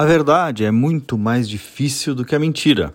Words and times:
A 0.00 0.06
verdade 0.06 0.64
é 0.64 0.70
muito 0.70 1.18
mais 1.18 1.46
difícil 1.46 2.14
do 2.14 2.24
que 2.24 2.34
a 2.34 2.38
mentira. 2.38 2.94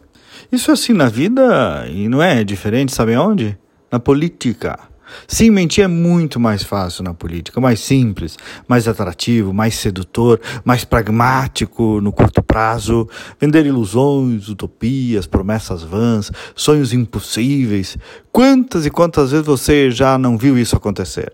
Isso 0.51 0.71
é 0.71 0.73
assim 0.73 0.91
na 0.91 1.07
vida 1.07 1.85
e 1.87 2.09
não 2.09 2.19
é 2.19 2.43
diferente, 2.43 2.95
sabe 2.95 3.15
onde? 3.15 3.55
Na 3.91 3.99
política. 3.99 4.79
Sim, 5.27 5.51
mentir 5.51 5.83
é 5.83 5.87
muito 5.87 6.39
mais 6.39 6.63
fácil 6.63 7.03
na 7.03 7.13
política, 7.13 7.61
mais 7.61 7.79
simples, 7.79 8.39
mais 8.67 8.87
atrativo, 8.87 9.53
mais 9.53 9.75
sedutor, 9.75 10.41
mais 10.63 10.83
pragmático 10.83 12.01
no 12.01 12.11
curto 12.11 12.41
prazo. 12.41 13.07
Vender 13.39 13.67
ilusões, 13.67 14.49
utopias, 14.49 15.27
promessas 15.27 15.83
vãs, 15.83 16.31
sonhos 16.55 16.91
impossíveis. 16.91 17.99
Quantas 18.31 18.83
e 18.83 18.89
quantas 18.89 19.29
vezes 19.29 19.45
você 19.45 19.91
já 19.91 20.17
não 20.17 20.39
viu 20.39 20.57
isso 20.57 20.75
acontecer? 20.75 21.31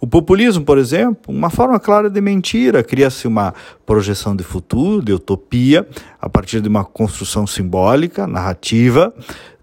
O 0.00 0.06
populismo, 0.06 0.64
por 0.64 0.78
exemplo, 0.78 1.32
uma 1.34 1.50
forma 1.50 1.78
clara 1.78 2.10
de 2.10 2.20
mentira, 2.20 2.82
cria-se 2.82 3.26
uma 3.26 3.54
projeção 3.86 4.34
de 4.34 4.42
futuro, 4.42 5.04
de 5.04 5.12
utopia, 5.12 5.86
a 6.20 6.28
partir 6.28 6.60
de 6.60 6.68
uma 6.68 6.84
construção 6.84 7.46
simbólica, 7.46 8.26
narrativa, 8.26 9.14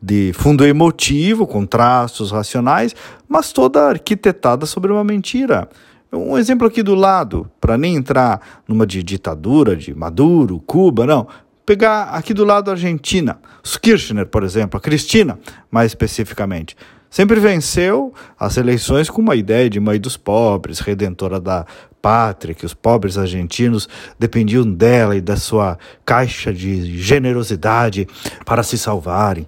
de 0.01 0.31
fundo 0.33 0.65
emotivo, 0.65 1.45
com 1.45 1.65
traços 1.65 2.31
racionais, 2.31 2.95
mas 3.27 3.51
toda 3.51 3.89
arquitetada 3.89 4.65
sobre 4.65 4.91
uma 4.91 5.03
mentira. 5.03 5.67
Um 6.11 6.37
exemplo 6.37 6.67
aqui 6.67 6.81
do 6.81 6.95
lado, 6.95 7.49
para 7.61 7.77
nem 7.77 7.95
entrar 7.95 8.61
numa 8.67 8.87
de 8.87 9.03
ditadura 9.03 9.75
de 9.75 9.93
Maduro, 9.93 10.59
Cuba, 10.65 11.05
não. 11.05 11.27
Pegar 11.65 12.05
aqui 12.05 12.33
do 12.33 12.43
lado 12.43 12.69
a 12.69 12.73
Argentina, 12.73 13.37
os 13.63 13.77
Kirchner, 13.77 14.25
por 14.25 14.43
exemplo, 14.43 14.77
a 14.77 14.81
Cristina, 14.81 15.37
mais 15.69 15.91
especificamente 15.91 16.75
sempre 17.09 17.39
venceu 17.39 18.13
as 18.39 18.57
eleições 18.57 19.09
com 19.09 19.21
uma 19.21 19.35
ideia 19.35 19.69
de 19.69 19.79
mãe 19.79 19.99
dos 19.99 20.17
pobres, 20.17 20.79
redentora 20.79 21.39
da 21.39 21.65
pátria, 22.01 22.55
que 22.55 22.65
os 22.65 22.73
pobres 22.73 23.17
argentinos 23.17 23.87
dependiam 24.17 24.69
dela 24.69 25.15
e 25.15 25.21
da 25.21 25.35
sua 25.35 25.77
caixa 26.05 26.53
de 26.53 26.97
generosidade 26.97 28.07
para 28.45 28.63
se 28.63 28.77
salvarem. 28.77 29.47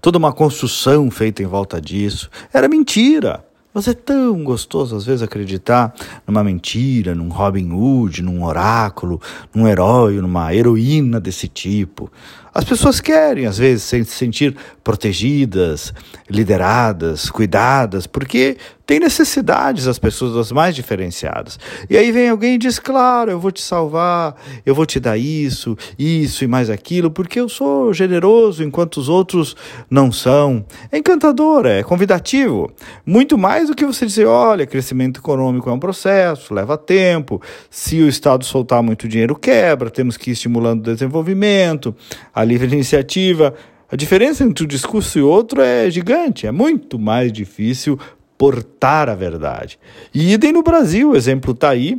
Toda 0.00 0.16
uma 0.16 0.32
construção 0.32 1.10
feita 1.10 1.42
em 1.42 1.46
volta 1.46 1.80
disso. 1.80 2.30
Era 2.52 2.68
mentira. 2.68 3.44
Mas 3.72 3.86
é 3.86 3.94
tão 3.94 4.42
gostoso 4.42 4.96
às 4.96 5.06
vezes 5.06 5.22
acreditar 5.22 5.94
numa 6.26 6.42
mentira, 6.42 7.14
num 7.14 7.28
Robin 7.28 7.70
Hood, 7.70 8.20
num 8.20 8.42
oráculo, 8.42 9.20
num 9.54 9.68
herói, 9.68 10.20
numa 10.20 10.52
heroína 10.52 11.20
desse 11.20 11.46
tipo. 11.46 12.10
As 12.52 12.64
pessoas 12.64 13.00
querem, 13.00 13.46
às 13.46 13.58
vezes, 13.58 13.84
se 13.84 14.04
sentir 14.04 14.56
protegidas, 14.82 15.94
lideradas, 16.28 17.30
cuidadas, 17.30 18.06
porque 18.06 18.56
tem 18.90 18.98
necessidades 18.98 19.86
as 19.86 20.00
pessoas 20.00 20.50
mais 20.50 20.74
diferenciadas. 20.74 21.60
E 21.88 21.96
aí 21.96 22.10
vem 22.10 22.28
alguém 22.28 22.56
e 22.56 22.58
diz: 22.58 22.80
Claro, 22.80 23.30
eu 23.30 23.38
vou 23.38 23.52
te 23.52 23.62
salvar, 23.62 24.34
eu 24.66 24.74
vou 24.74 24.84
te 24.84 24.98
dar 24.98 25.16
isso, 25.16 25.78
isso 25.96 26.42
e 26.42 26.48
mais 26.48 26.68
aquilo, 26.68 27.08
porque 27.08 27.38
eu 27.38 27.48
sou 27.48 27.92
generoso 27.92 28.64
enquanto 28.64 28.96
os 28.96 29.08
outros 29.08 29.54
não 29.88 30.10
são. 30.10 30.64
É 30.90 30.98
encantador, 30.98 31.66
é 31.66 31.84
convidativo. 31.84 32.72
Muito 33.06 33.38
mais 33.38 33.68
do 33.68 33.76
que 33.76 33.86
você 33.86 34.04
dizer: 34.04 34.26
Olha, 34.26 34.66
crescimento 34.66 35.20
econômico 35.20 35.70
é 35.70 35.72
um 35.72 35.78
processo, 35.78 36.52
leva 36.52 36.76
tempo. 36.76 37.40
Se 37.70 38.02
o 38.02 38.08
Estado 38.08 38.44
soltar 38.44 38.82
muito 38.82 39.06
dinheiro, 39.06 39.36
quebra, 39.36 39.88
temos 39.88 40.16
que 40.16 40.30
ir 40.30 40.32
estimulando 40.32 40.80
o 40.80 40.92
desenvolvimento 40.92 41.94
a 42.34 42.42
livre 42.50 42.72
iniciativa. 42.72 43.54
A 43.90 43.96
diferença 43.96 44.44
entre 44.44 44.64
um 44.64 44.66
discurso 44.66 45.18
e 45.18 45.22
outro 45.22 45.62
é 45.62 45.90
gigante, 45.90 46.46
é 46.46 46.52
muito 46.52 46.98
mais 46.98 47.32
difícil 47.32 47.98
portar 48.36 49.08
a 49.08 49.14
verdade. 49.14 49.78
E 50.14 50.32
idem 50.32 50.52
no 50.52 50.62
Brasil, 50.62 51.10
o 51.10 51.16
exemplo 51.16 51.52
está 51.52 51.70
aí, 51.70 51.98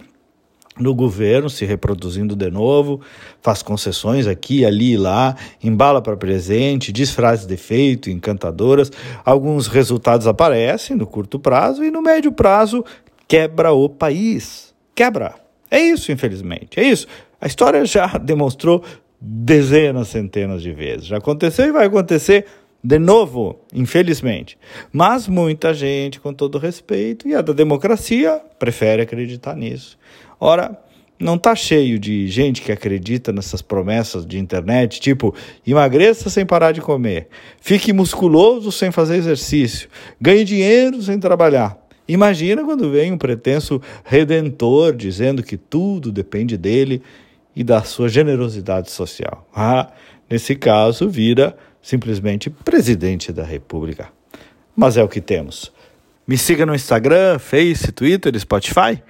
no 0.80 0.96
governo 0.96 1.50
se 1.50 1.66
reproduzindo 1.66 2.36
de 2.36 2.50
novo, 2.50 3.02
faz 3.42 3.62
concessões 3.62 4.26
aqui, 4.26 4.66
ali 4.66 4.94
e 4.94 4.98
lá, 4.98 5.36
embala 5.62 6.02
para 6.02 6.18
presente, 6.18 6.92
diz 6.92 7.12
frases 7.12 7.46
de 7.46 7.54
efeito, 7.54 8.10
encantadoras. 8.10 8.92
Alguns 9.24 9.68
resultados 9.68 10.28
aparecem 10.28 10.96
no 10.96 11.06
curto 11.06 11.38
prazo 11.40 11.84
e 11.84 11.92
no 11.92 12.02
médio 12.02 12.32
prazo 12.32 12.84
quebra 13.28 13.72
o 13.72 13.88
país. 13.88 14.74
Quebra. 14.96 15.36
É 15.70 15.80
isso, 15.80 16.12
infelizmente. 16.12 16.80
É 16.80 16.84
isso. 16.84 17.06
A 17.40 17.48
história 17.48 17.84
já 17.86 18.08
demonstrou 18.20 18.84
dezenas, 19.22 20.08
centenas 20.08 20.62
de 20.64 20.74
vezes. 20.74 21.06
Já 21.06 21.18
aconteceu 21.18 21.68
e 21.68 21.72
vai 21.72 21.86
acontecer 21.86 22.46
de 22.84 22.98
novo, 22.98 23.60
infelizmente. 23.72 24.58
Mas 24.92 25.28
muita 25.28 25.74
gente, 25.74 26.20
com 26.20 26.34
todo 26.34 26.58
respeito, 26.58 27.28
e 27.28 27.36
a 27.36 27.42
da 27.42 27.54
democracia, 27.54 28.42
prefere 28.58 29.04
acreditar 29.04 29.56
nisso. 29.56 29.98
Ora, 30.40 30.76
não 31.20 31.36
está 31.36 31.54
cheio 31.54 32.00
de 32.00 32.28
gente 32.28 32.64
que 32.64 32.72
acredita 32.72 33.32
nessas 33.32 33.62
promessas 33.62 34.26
de 34.26 34.40
internet, 34.40 35.00
tipo 35.00 35.36
emagreça 35.66 36.32
sem 36.32 36.44
parar 36.44 36.72
de 36.72 36.82
comer, 36.82 37.28
fique 37.62 37.94
musculoso 37.94 38.72
sem 38.72 38.90
fazer 38.92 39.18
exercício, 39.18 39.88
ganhe 40.20 40.44
dinheiro 40.44 41.00
sem 41.00 41.20
trabalhar. 41.20 41.78
Imagina 42.08 42.66
quando 42.66 42.90
vem 42.90 43.12
um 43.12 43.18
pretenso 43.18 43.80
redentor 44.04 44.96
dizendo 44.96 45.44
que 45.44 45.56
tudo 45.56 46.12
depende 46.12 46.58
dele 46.58 47.04
e 47.56 47.64
da 47.64 47.84
sua 47.84 48.08
generosidade 48.10 48.92
social. 48.92 49.48
Ah, 49.54 49.92
nesse 50.30 50.56
caso, 50.56 51.10
vira 51.10 51.56
simplesmente 51.82 52.50
presidente 52.50 53.32
da 53.32 53.44
República. 53.44 54.10
Mas 54.76 54.98
é 54.98 55.04
o 55.04 55.10
que 55.10 55.22
temos. 55.22 55.72
Me 56.28 56.38
siga 56.38 56.66
no 56.66 56.76
Instagram, 56.76 57.40
Face, 57.40 57.92
Twitter, 57.92 58.38
Spotify. 58.40 59.02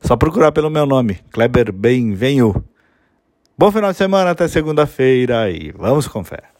Só 0.00 0.16
procurar 0.16 0.52
pelo 0.52 0.70
meu 0.70 0.86
nome, 0.86 1.18
Kleber 1.30 1.72
Benvenho. 1.72 2.64
Bom 3.58 3.70
final 3.70 3.90
de 3.90 3.98
semana, 3.98 4.30
até 4.30 4.48
segunda-feira 4.48 5.50
e 5.50 5.72
vamos 5.72 6.08
com 6.08 6.24
fé. 6.24 6.50